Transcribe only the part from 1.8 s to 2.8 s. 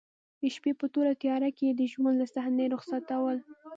ژوند له صحنې